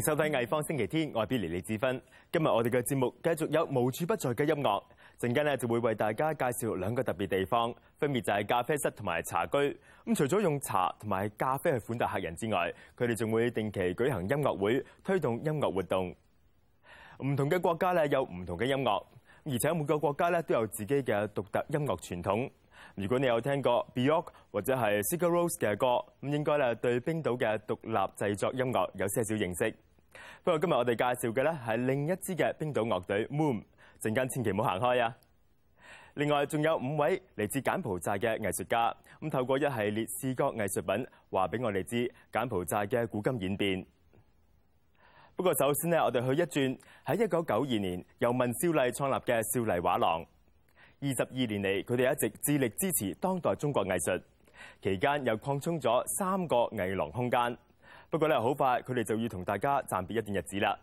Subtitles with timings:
[0.00, 2.00] 收睇《藝方星期天》，我係 Billy 李志芬。
[2.32, 4.82] 今日我哋嘅節目繼續有無處不在嘅音樂，
[5.18, 9.58] 陣間咧就會為大家介紹兩個特別地方，分別就係咖啡室同埋茶居。
[10.06, 16.14] 咁除咗用茶同埋咖啡去款待客人之外，佢哋仲會定期舉行音樂會，推動音樂活動。
[17.24, 19.04] 唔同嘅國家咧有唔同嘅音樂，
[19.44, 22.50] 而且每個國家咧都有自己嘅獨特音樂傳統。
[22.94, 25.86] 如果你有聽過 Björk 或者係 Sigur Ros 嘅歌，
[26.22, 29.74] 咁應該咧對冰島嘅獨立製作音樂有些少認識。
[30.42, 33.62] 不過今日我哋介紹嘅咧係另一支嘅冰島樂隊 Moon，
[34.00, 35.16] 陣間千祈唔好行開啊！
[36.14, 43.86] 另外仲有五位嚟自柬埔寨嘅藝術家，咁透過一系列視覺藝術品，話俾我哋知柬埔寨嘅古今演變。
[45.36, 50.26] 不過首先呢，我哋去一轉喺一九九二年由文少麗創立嘅少麗畫廊。
[51.02, 54.20] 二十二年嚟，佢哋一直致力支持當代中國藝術，
[54.82, 57.56] 期間又擴充咗三個藝廊空間。
[58.09, 60.77] 不过咧，好快佢哋就要同大家暂别一段日子啦。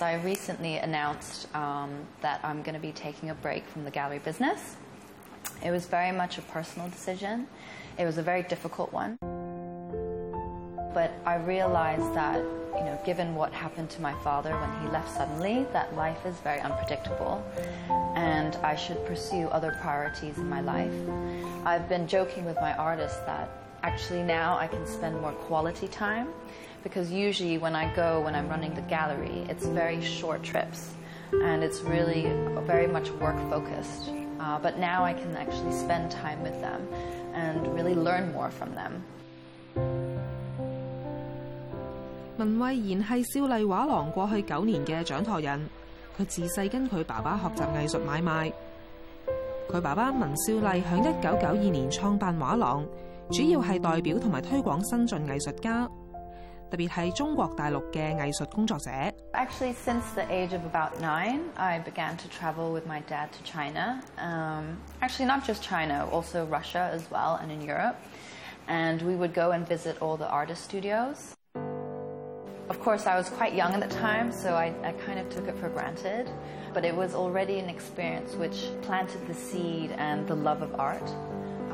[0.00, 1.90] I recently announced um,
[2.22, 4.76] that I'm going to be taking a break from the gallery business.
[5.62, 7.46] It was very much a personal decision.
[7.98, 9.18] It was a very difficult one.
[10.94, 12.38] But I realized that,
[12.74, 16.36] you know, given what happened to my father when he left suddenly, that life is
[16.42, 17.42] very unpredictable
[18.16, 20.92] and I should pursue other priorities in my life.
[21.64, 23.48] I've been joking with my artists that
[23.82, 26.28] actually now I can spend more quality time
[26.85, 30.93] because usually when I go, when I'm running the gallery, it's very short trips
[31.33, 32.29] and it's really
[32.65, 34.13] very much work focused.
[34.39, 36.81] Uh, but now I can actually spend time with them
[37.33, 39.01] and really learn more from them.
[42.37, 45.59] 文慧賢係少勵畫廊過去九年嘅掌舵人，
[46.19, 48.53] 佢自細跟佢爸爸學習藝術買賣。
[49.71, 52.85] 佢爸爸文少勵響一九九二年創辦畫廊，
[53.31, 55.89] 主要係代表同埋推廣新晉藝術家。
[56.70, 58.90] 特别系中国大陆嘅艺术工作者。
[59.32, 63.42] Actually, since the age of about nine, I began to travel with my dad to
[63.44, 64.00] China.
[64.18, 67.96] Um, actually, not just China, also Russia as well, and in Europe.
[68.68, 71.34] And we would go and visit all the artist studios.
[72.68, 75.48] Of course, I was quite young at the time, so I, I kind of took
[75.48, 76.30] it for granted.
[76.72, 81.02] But it was already an experience which planted the seed and the love of art.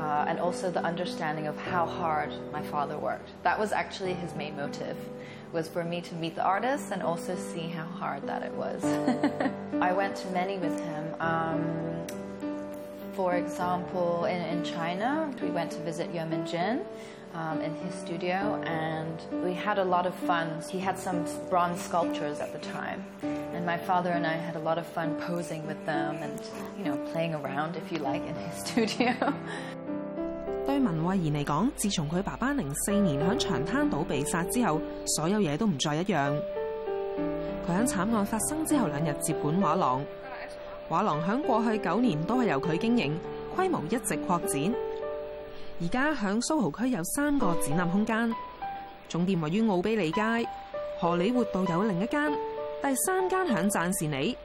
[0.02, 3.30] Uh, and also the understanding of how hard my father worked.
[3.44, 4.96] That was actually his main motive,
[5.52, 8.82] was for me to meet the artists and also see how hard that it was.
[9.80, 11.14] I went to many with him.
[11.20, 12.04] Um,
[13.12, 16.84] for example, in, in China, we went to visit Yue Minjun
[17.34, 20.62] um, in his studio, and we had a lot of fun.
[20.68, 24.60] He had some bronze sculptures at the time, and my father and I had a
[24.60, 26.40] lot of fun posing with them and,
[26.76, 29.14] you know, playing around, if you like, in his studio.
[30.82, 34.80] 文慧贤嚟講，自從佢爸爸零四年響長灘島被殺之後，
[35.16, 36.32] 所有嘢都唔再一樣。
[37.66, 40.04] 佢喺慘案發生之後兩日接管画廊，
[40.88, 43.12] 画廊響過去九年都係由佢經營，
[43.56, 44.74] 規模一直擴展。
[45.80, 48.32] 而家響蘇豪區有三個展覽空間，
[49.08, 50.20] 總店位於奧比利街，
[51.00, 52.32] 荷里活道有另一間，
[52.82, 54.36] 第三間響贊士里。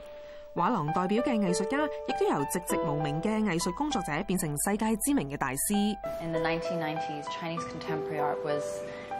[0.57, 5.95] 画廊代表嘅艺术家，亦都由籍籍无名嘅艺术工作者变成世界知名嘅大师。
[6.21, 8.63] In the 1990s, Chinese contemporary art was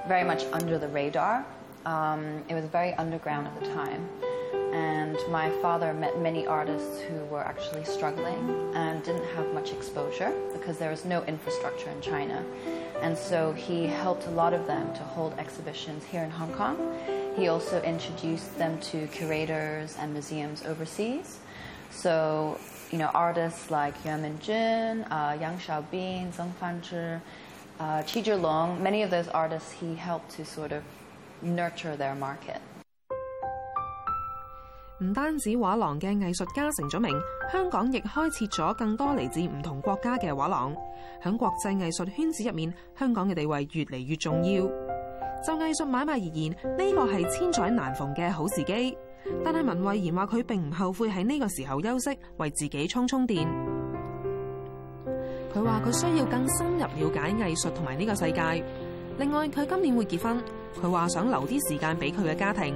[0.07, 1.43] very much under the radar.
[1.85, 4.07] Um, it was very underground at the time.
[4.73, 10.31] And my father met many artists who were actually struggling and didn't have much exposure
[10.51, 12.43] because there was no infrastructure in China.
[13.01, 16.77] And so he helped a lot of them to hold exhibitions here in Hong Kong.
[17.38, 21.38] He also introduced them to curators and museums overseas.
[21.90, 22.58] So,
[22.90, 27.20] you know, artists like Yue Minjun, uh, Yang Shaobin, Zeng Fanzhi,
[27.78, 30.82] uh, Qi Zhilong, many of those artists he helped to sort of
[31.40, 32.60] nurture their market.
[35.00, 37.16] 唔單止畫廊嘅藝術家成咗名，
[37.52, 40.74] 香港亦開設咗更多嚟自唔同國家嘅畫廊。
[41.22, 44.87] 喺國際藝術圈子入面，香港嘅地位越嚟越重要。
[45.45, 48.97] 就藝術買賣而言，呢個係千載難逢嘅好時機。
[49.43, 53.47] 但係文慧賢話佢並唔後悔喺呢個時候休息，為自己充充電。
[55.53, 58.63] 佢話佢需要更深入了解藝術同埋呢個世界。
[59.19, 60.37] 另外，佢今年會結婚，
[60.81, 62.73] 佢話想留啲時間俾佢嘅家庭。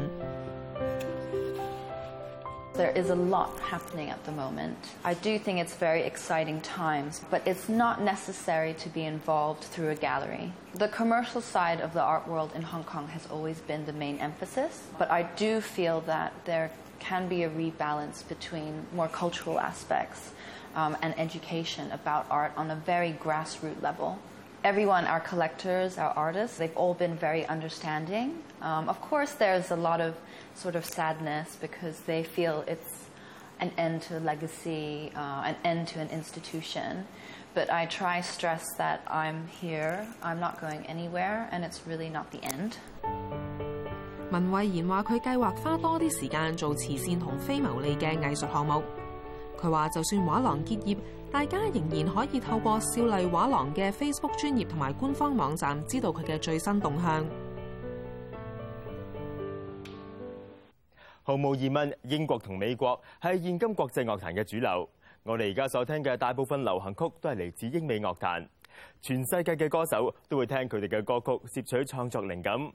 [2.75, 4.79] There is a lot happening at the moment.
[5.05, 9.91] I do think it's very exciting times, but it's not necessary to be involved through
[9.91, 10.55] a gallery.
[10.75, 14.17] The commercial side of the art world in Hong Kong has always been the main
[14.19, 20.31] emphasis, but I do feel that there can be a rebalance between more cultural aspects
[20.75, 24.19] um, and education about art on a very grassroots level
[24.64, 28.42] everyone, our collectors, our artists, they've all been very understanding.
[28.62, 30.16] Um, of course, there's a lot of
[30.56, 33.06] sort of sadness because they feel it's
[33.60, 37.06] an end to a legacy, uh, an end to an institution.
[37.54, 42.30] But I try stress that I'm here, I'm not going anywhere, and it's really not
[42.32, 42.78] the end.
[44.30, 48.84] 文慧贤话：佢计划花多啲时间做慈善同非牟利嘅艺术项目。
[49.60, 50.98] 佢话：就算画廊结业，
[51.33, 57.25] 大家仍然可以透過少麗畫廊嘅 Facebook 專頁同埋官方網站知道佢嘅最新動向。
[61.23, 64.87] 毫無疑問，英國同美國係現今國際樂壇嘅主流。
[65.23, 68.47] 我哋而家所聽嘅大部分流行曲都係嚟自英美樂壇，
[69.01, 72.71] 全世界嘅歌手都會聽佢哋嘅歌曲攝取創作靈感。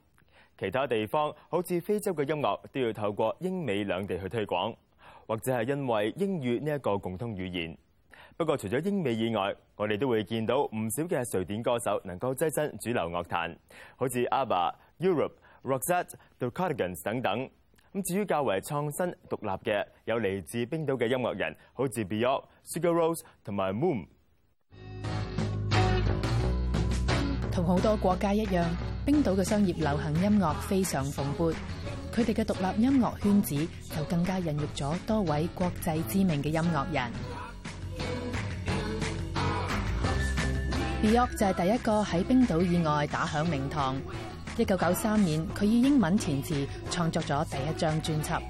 [0.58, 4.74] 其他地方好似非洲嘅音樂都要透過英美兩地去推廣，
[5.28, 7.78] 或者係因為英語呢一個共通語言。
[8.38, 13.56] 不過，除咗英美以外，我哋都會見到唔少嘅瑞典歌手能夠跻身主流樂壇，
[13.96, 15.32] 好似 ABBA、Europe、
[15.64, 17.50] Roxette、The Cardigans 等等。
[17.92, 24.06] 咁至於較為創新獨立嘅，有嚟自冰島嘅音樂人，好似 Björk、Sigur Rose 同埋 Moon。
[27.50, 28.64] 同好多國家一樣，
[29.04, 31.52] 冰島嘅商業流行音樂非常蓬勃，
[32.14, 33.56] 佢哋嘅獨立音樂圈子
[33.96, 37.10] 就更加孕育咗多位國際知名嘅音樂人。
[41.00, 43.94] Bjork 就係第一個喺冰島以外打響名堂。
[44.56, 48.40] 一九九三年，佢以英文填詞創作咗第一張專輯。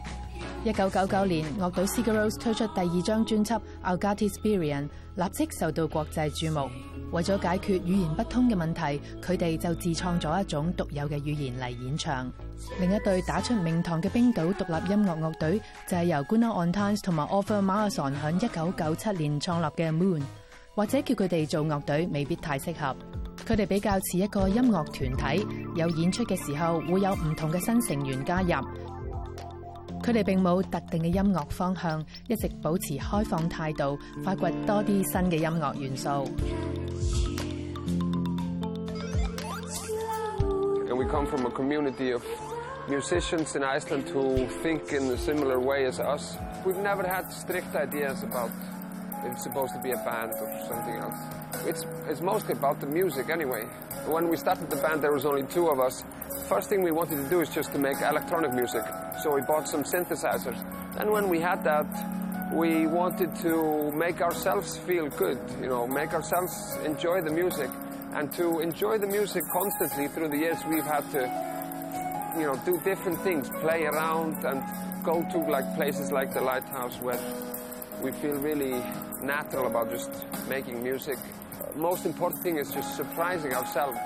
[0.65, 3.61] 一九九九年，樂隊 Sigur Rós 推出第二張專輯
[3.99, 4.89] 《Algati Spirian》，
[5.23, 6.71] 立即受到國際注目。
[7.13, 12.33] 為咗解決語言不通嘅問題，佢哋就自創咗一種獨有嘅語言嚟演唱。
[12.81, 20.23] 另一队打出名堂嘅冰島獨立音樂樂隊就係由 Gunnar Ontans 同埋 Ólafur Margeirsson 響一九九七年創立嘅 Moon，
[20.79, 22.95] 或者叫佢哋做樂隊未必太適合。
[23.45, 25.45] 佢哋比較似一個音樂團體，
[25.75, 28.49] 有演出嘅時候會有唔同嘅新成員加入。
[30.01, 36.09] 佢哋並冇特定嘅音樂方向，一直保持開放態度，發掘多啲新嘅音樂元素。
[40.89, 42.23] And we come from a community of
[42.89, 46.37] musicians in Iceland who think in a similar way as us.
[46.65, 48.51] We've never had strict ideas about
[49.25, 51.17] it's supposed to be a band or something else.
[51.67, 53.65] It's, it's mostly about the music anyway.
[54.07, 56.05] When we started the band, there was only two of us.
[56.49, 58.83] First thing we wanted to do is just to make electronic music.
[59.23, 60.59] So we bought some synthesizers.
[60.99, 61.87] And when we had that,
[62.53, 67.71] we wanted to make ourselves feel good, you know, make ourselves enjoy the music.
[68.15, 72.81] And to enjoy the music constantly through the years, we've had to, you know, do
[72.81, 74.63] different things, play around and
[75.05, 77.21] go to like places like the Lighthouse where
[78.03, 78.83] we feel really
[79.23, 80.11] natural about just
[80.49, 81.19] making music.
[81.77, 83.99] Most important thing is just surprising ourselves.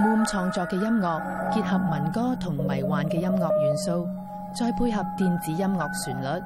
[0.00, 4.06] Moon 創作嘅音樂結合民歌同迷幻嘅音樂元素，
[4.56, 6.40] 再配合電子音樂旋律，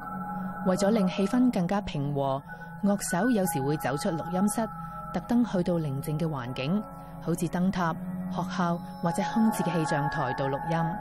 [0.65, 2.41] 為咗令氣氛更加平和，
[2.83, 4.67] 樂手有時會走出錄音室，
[5.12, 6.82] 特登去到宁静嘅环境，
[7.22, 7.94] 好似灯塔、
[8.30, 10.96] 学校或者空置嘅气象台度录音。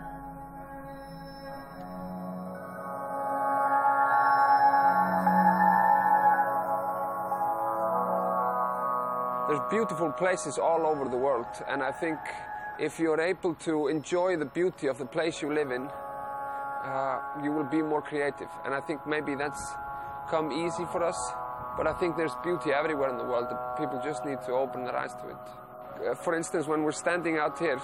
[9.50, 12.18] There's beautiful places all over the world, and I think
[12.80, 15.88] if you're able to enjoy the beauty of the place you live in,
[16.84, 18.50] uh, you will be more creative.
[18.66, 19.74] And I think maybe that's
[20.30, 21.18] come easy for us,
[21.77, 23.47] but I think there's beauty everywhere in the world.
[23.79, 25.37] People just need to open their eyes to it.
[26.11, 27.81] Uh, for instance, when we're standing out here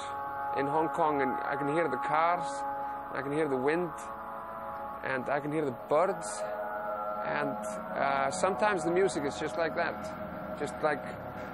[0.56, 2.46] in Hong Kong, and I can hear the cars,
[3.14, 3.90] I can hear the wind,
[5.04, 6.42] and I can hear the birds,
[7.24, 7.56] and
[7.96, 11.02] uh, sometimes the music is just like that, just like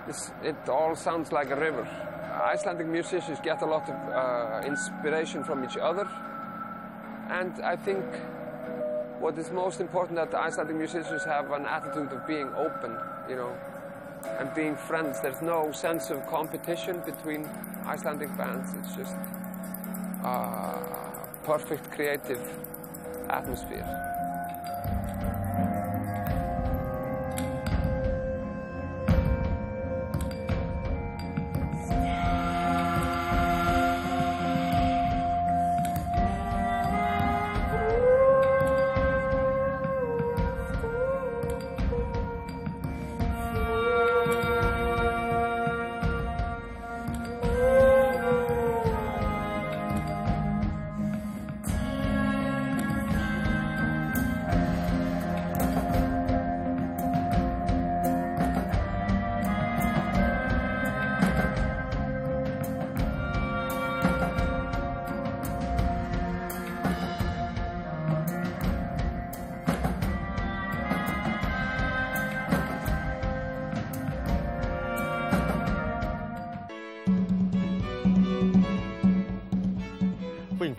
[0.07, 1.87] this, it all sounds like a river.
[2.53, 6.09] Icelandic musicians get a lot of uh, inspiration from each other,
[7.31, 8.05] and I think
[9.21, 12.97] what is most important that the Icelandic musicians have an attitude of being open,
[13.29, 13.53] you know,
[14.39, 15.21] and being friends.
[15.21, 17.49] There's no sense of competition between
[17.87, 18.75] Icelandic bands.
[18.81, 19.15] It's just
[20.25, 20.81] a
[21.45, 22.41] perfect creative
[23.29, 24.14] atmosphere.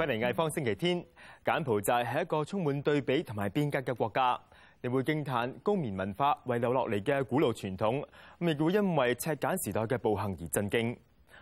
[0.05, 1.03] 嚟藝方星期天。
[1.43, 4.39] 柬埔寨係一個充滿對比同埋變革嘅國家，
[4.81, 8.05] 你會驚歎高棉文化遺留落嚟嘅古老傳統，
[8.39, 10.95] 亦會因為赤柬時代嘅暴行而震驚。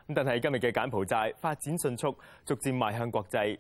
[0.08, 2.15] 咁但係今日嘅柬埔寨發展迅速，
[2.46, 3.58] 逐漸邁向國際。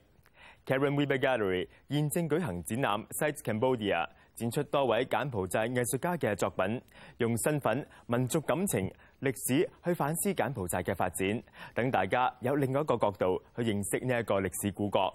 [0.65, 6.81] Karen Weber Gallery 現正舉行展覽 Sites Cambodia，展出多位柬埔寨藝術家嘅作品，
[7.17, 8.89] 用身份、民族感情、
[9.23, 15.13] 歷史去反思柬埔寨嘅發展，等大家有另外一個角度去認識呢一個歷史古國。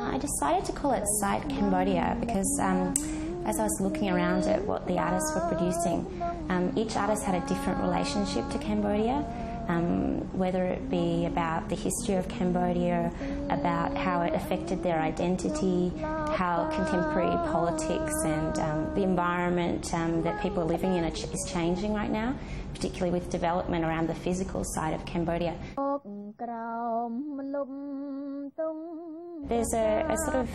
[0.00, 2.92] I decided to call it Sight Cambodia because um,
[3.46, 6.06] as I was looking around at what the artists were producing,
[6.48, 9.24] um, each artist had a different relationship to Cambodia.
[10.34, 13.12] Whether it be about the history of Cambodia,
[13.50, 20.42] about how it affected their identity, how contemporary politics and um, the environment um, that
[20.42, 22.34] people are living in is changing right now,
[22.72, 25.54] particularly with development around the physical side of Cambodia.
[29.48, 30.48] There's a, a sort of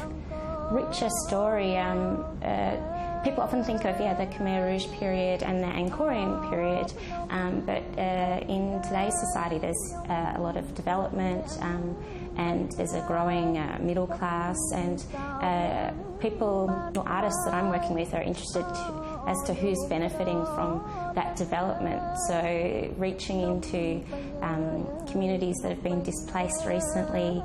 [0.72, 1.78] richer story.
[1.78, 6.94] Um, uh, people often think of yeah the Khmer Rouge period and the Angkorian period,
[7.30, 11.96] um, but uh, in today's society there's uh, a lot of development um,
[12.38, 17.96] and there's a growing uh, middle class and uh, people or artists that I'm working
[17.96, 20.82] with are interested to, as to who's benefiting from
[21.16, 22.02] that development.
[22.28, 24.04] So reaching into
[24.42, 27.44] um, communities that have been displaced recently.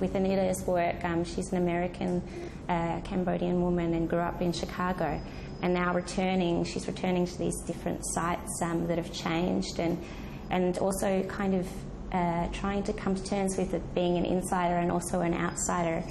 [0.00, 2.20] With Anida's work, um, she's an American
[2.68, 5.22] uh, Cambodian woman and grew up in Chicago.
[5.62, 10.02] And now returning, she's returning to these different sites um, that have changed and,
[10.50, 11.68] and also kind of
[12.12, 16.04] uh, trying to come to terms with it being an insider and also an outsider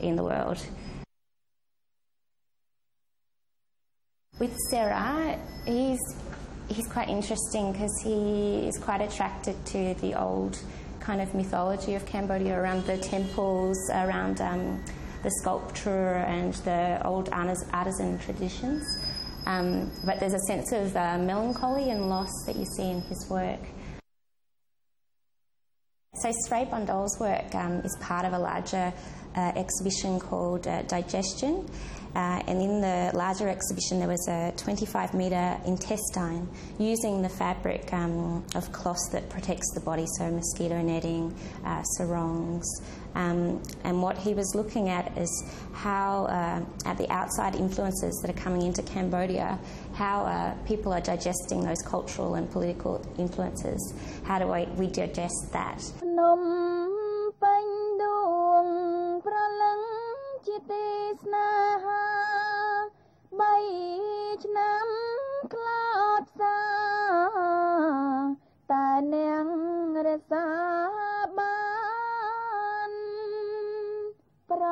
[0.00, 0.64] in the world.
[4.38, 5.98] With Sarah, he's,
[6.68, 10.58] he's quite interesting because he is quite attracted to the old
[11.06, 14.84] kind of mythology of Cambodia around the temples, around um,
[15.22, 18.82] the sculpture and the old artisan traditions.
[19.46, 23.24] Um, but there's a sense of uh, melancholy and loss that you see in his
[23.30, 23.60] work.
[26.14, 28.92] So Srey Bandaul's work um, is part of a larger
[29.36, 31.68] uh, exhibition called uh, Digestion.
[32.15, 37.91] Uh, and in the larger exhibition, there was a 25 metre intestine using the fabric
[37.93, 41.33] um, of cloth that protects the body, so mosquito netting,
[41.65, 42.67] uh, sarongs.
[43.15, 48.29] Um, and what he was looking at is how, uh, at the outside influences that
[48.29, 49.57] are coming into Cambodia,
[49.93, 53.93] how uh, people are digesting those cultural and political influences.
[54.23, 55.81] How do I, we digest that?
[60.47, 60.85] ជាទី
[61.21, 61.47] ស្នេ
[61.83, 62.04] ហាបី
[64.43, 64.87] ឆ្នាំ
[65.53, 65.85] ក្លោ
[66.21, 66.59] តសា
[68.69, 69.47] តែនាង
[70.05, 70.45] រសា
[71.37, 71.61] បា
[72.89, 72.91] ន
[74.49, 74.63] ប្រ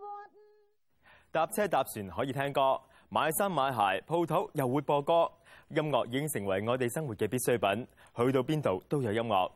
[0.00, 5.12] វត្តិ 搭车搭船可以听歌，买衫买鞋，铺头又会播歌，
[5.68, 7.86] 音乐已经成为我哋生活嘅必需品。
[8.16, 9.50] 去到边度都有音乐。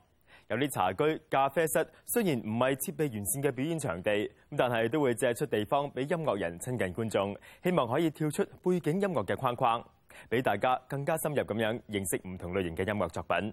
[0.49, 9.85] 有啲茶居、咖啡室雖然唔係設備完善嘅表演場地，咁但係都會借出地方俾音樂人親近觀眾，希望可以跳出背景音樂嘅框框，
[10.28, 13.52] 俾大家更加深入咁樣認識唔同類型嘅音樂作品。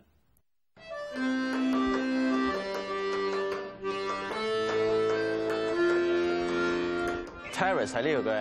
[7.56, 8.36] Terrace 喺呢度嘅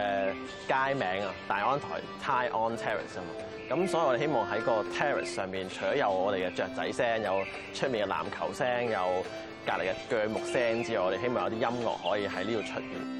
[0.68, 1.88] 街名啊，大安台
[2.22, 3.32] Tai On Terrace 啊嘛，
[3.70, 7.42] 咁所以我哋希望喺個 terrace 上面，除咗有我哋嘅雀仔聲，有
[7.74, 9.24] 出面嘅籃球聲，有
[9.66, 13.16] 隔離嘅鋸木聲之外，我哋希望有啲音樂可以喺呢度出現。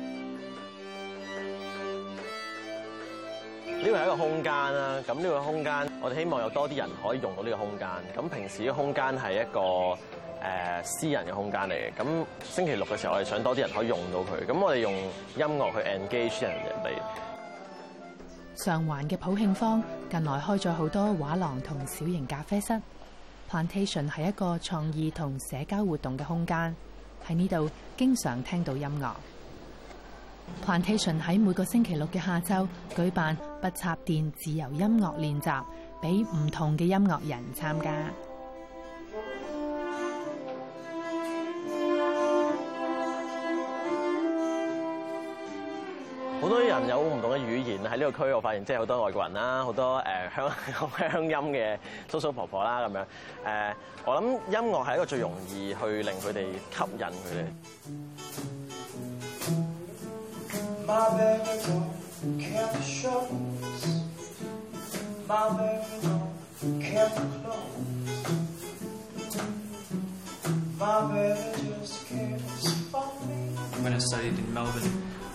[3.78, 7.88] 呢個係一個空間啦，咁呢個空間我哋希望有多啲人可以用到呢個空間。
[8.16, 9.98] 咁平時嘅空間係一個
[10.44, 18.64] 誒、私人嘅空間嚟嘅，咁星期六嘅時候我哋想多啲人可以用到佢，咁我哋用音樂去 engage 人人哋。
[18.64, 22.80] 上環嘅普慶坊近來開咗好多畫廊同小型咖啡室
[23.52, 26.76] ，Plantation 係一個創意同社交活動嘅空間，
[27.28, 29.12] 喺呢度經常聽到音樂。
[30.66, 35.64] Plantation 喺每個星期六嘅下晝舉辦不插電自由音樂練習，
[36.02, 37.92] 俾唔同嘅音樂人參加。
[46.46, 50.52] 好多人有唔同嘅語言喺呢個區，我發現即係好多外國人啦，好多誒鄉
[51.10, 51.76] 鄉音嘅
[52.08, 53.04] 叔叔婆婆啦咁樣。
[53.48, 53.74] 誒，
[54.06, 57.46] 我諗音樂係一個最容易去令佢哋吸引佢哋。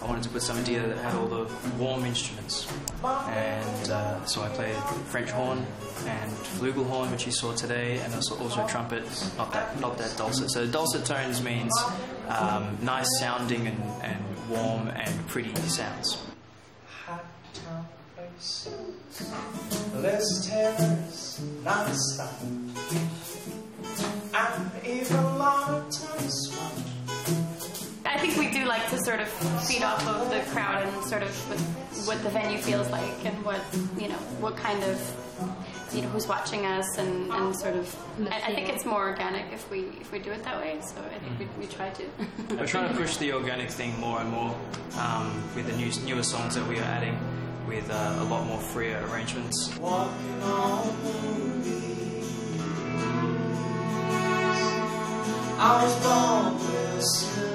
[0.02, 2.66] I wanted to put some idea that had all the warm instruments.
[3.04, 4.75] And uh, so I played
[5.07, 5.66] French horn
[6.07, 9.04] and flugelhorn, which you saw today, and also, trumpet,
[9.37, 10.50] not that, not that dulcet.
[10.50, 11.73] So dulcet tones means
[12.28, 16.23] um, nice sounding and, and warm and pretty sounds.
[19.97, 22.33] Less terrors, non-stop.
[28.71, 29.29] Like to sort of
[29.67, 31.59] feed off of the crowd and sort of what,
[32.07, 33.61] what the venue feels like and what
[33.99, 34.97] you know what kind of
[35.93, 37.85] you know who's watching us and, and sort of
[38.31, 41.00] I, I think it's more organic if we if we do it that way so
[41.03, 42.05] I think we, we try to
[42.55, 44.55] We're trying to push the organic thing more and more
[44.97, 47.19] um, with the new, newer songs that we are adding
[47.67, 49.77] with uh, a lot more freer arrangements.
[49.79, 52.00] Walking on moonbeams.
[55.59, 57.50] I was born with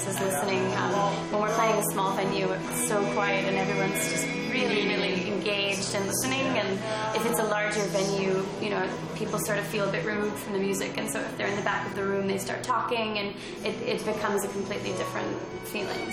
[0.00, 0.74] audience is listening.
[0.76, 0.92] Um,
[1.32, 5.94] when we're playing a small venue, it's so quiet and everyone's just really really engaged
[5.94, 6.40] and listening.
[6.40, 6.78] And
[7.16, 10.54] if it's a larger venue, you know people sort of feel a bit removed from
[10.54, 13.18] the music, and so if they're in the back of the room, they start talking,
[13.18, 13.34] and
[13.64, 15.36] it, it becomes a completely different
[15.66, 16.12] feeling.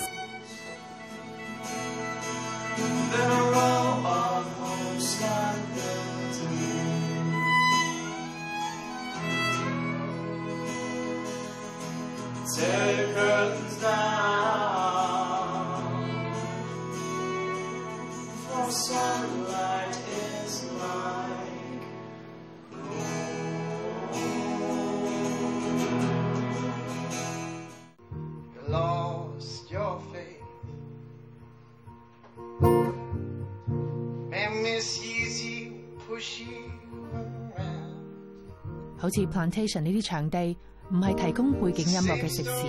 [39.07, 40.57] 好似 Plantation 呢啲場地，
[40.91, 42.67] 唔係提供背景音樂嘅食肆，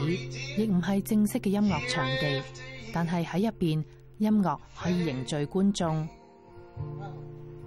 [0.56, 2.40] 亦唔係正式嘅音樂場地，
[2.94, 3.84] 但係喺入邊，
[4.18, 6.08] 音樂可以凝聚觀眾。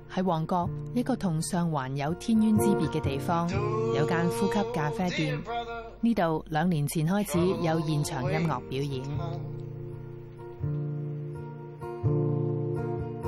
[0.09, 3.49] 喺旺角一個同上環有天淵之別嘅地方，
[3.93, 5.37] 有間呼吸咖啡店。
[5.99, 9.60] 呢度兩年前開始有現場音樂表演。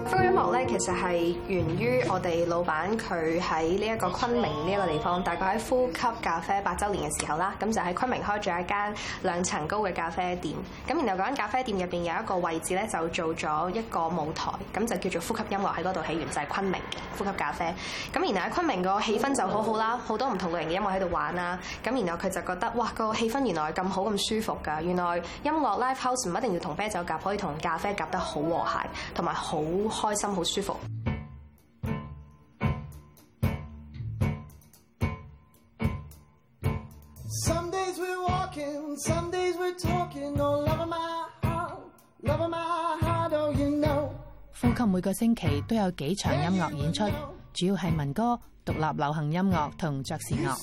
[0.06, 10.54] 呼吸音樂咧，其實係源於我哋老闆佢喺呢一個昆明呢一個地方，大概喺呼吸咖啡八週年嘅時候啦，咁就喺昆明開咗一間兩層高嘅咖啡店。
[10.88, 17.74] 咁然後嗰間咖啡店入邊有一個位置咧，就做咗一個舞台，咁就叫做呼吸音樂喺嗰度起源，就係、昆明嘅呼吸咖啡。
[18.14, 21.58] 咁然後喺昆明個氣氛就好好啦，好多唔同類型嘅音樂喺度玩啦。
[21.84, 28.84] 咁然後佢就覺得哇，個氣氛原來咁好咁舒服㗎，原來音樂 live house 唔一定要同啤酒夾，可以同咖啡夾得好和諧，
[29.16, 29.58] 同埋好
[30.04, 30.76] 开心、好舒服。
[44.60, 47.06] 呼吸每個星期都有幾場音樂演出，
[47.54, 50.54] 主要係民歌、獨立流行音樂同爵士樂。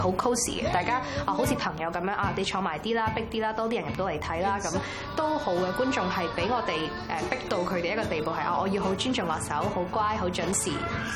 [0.00, 4.74] 好 cosy 嘅，大家啊好似朋友咁樣啊，你坐埋啲啦，逼啲啦，多啲人入到嚟睇啦，咁
[5.16, 5.70] 都好嘅。
[5.80, 6.74] 觀眾係俾我哋
[7.08, 10.70] 誒逼到佢哋一個地步係啊，我要好尊重樂手，好乖，好準時。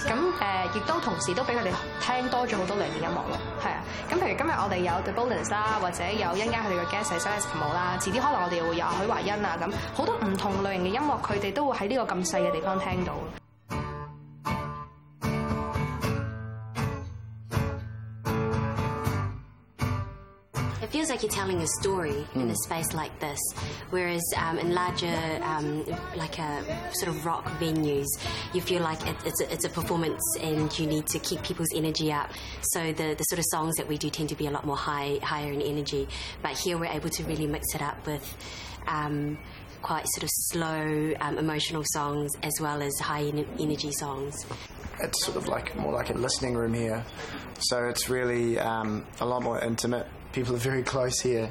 [0.08, 1.70] 咁誒亦都同時都俾佢哋
[2.00, 3.82] 聽多咗好多類型嘅音樂咯，係啊。
[4.08, 13.12] 咁譬如今日我哋有 The Bolins 啦，或者有一陣間佢哋嘅 guest 係 s i l e s 舞啦，遲啲可能我哋又會有許華欣啊，咁好多唔同類型嘅音樂，佢哋都會喺呢個咁細嘅地方聽到。
[21.14, 23.38] Like you're telling a story in a space like this,
[23.90, 26.60] whereas um, in larger, um, like a
[26.94, 28.06] sort of rock venues,
[28.52, 31.72] you feel like it, it's, a, it's a performance and you need to keep people's
[31.72, 32.32] energy up.
[32.62, 34.76] So the, the sort of songs that we do tend to be a lot more
[34.76, 36.08] high, higher in energy.
[36.42, 38.36] But here we're able to really mix it up with
[38.88, 39.38] um,
[39.82, 44.44] quite sort of slow, um, emotional songs as well as high en- energy songs.
[45.00, 47.04] It's sort of like more like a listening room here,
[47.60, 51.49] so it's really um, a lot more intimate People are very close here,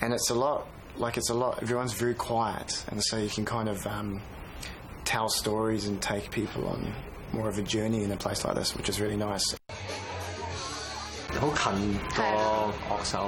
[0.00, 0.66] and it's a lot
[0.98, 1.62] like it's a lot.
[1.62, 4.20] Everyone's very quiet, and so you can kind of um,
[5.04, 6.92] tell stories and take people on
[7.32, 9.54] more of a journey in a place like this, which is really nice.
[11.40, 12.22] 好近个
[12.88, 13.18] 乐手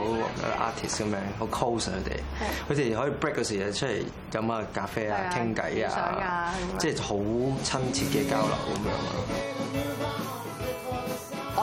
[0.58, 2.20] artist 咁样，好 close 啊佢哋，
[2.68, 9.93] 佢哋可以 break 嗰时就出嚟饮下咖啡啊、倾偈影相啊啊咁样，即系好亲切嘅交流咁样咯。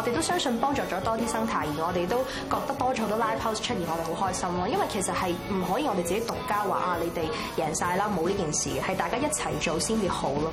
[0.02, 2.20] 我哋都相信幫助咗多啲生態，而我哋都
[2.50, 4.68] 覺得多咗好多 live house 出現，我哋好開心咯。
[4.68, 10.52] 因為其實係唔可以我哋自己獨家話啊，你哋贏晒啦，冇呢件事嘅，係大家一齊做先至好咯。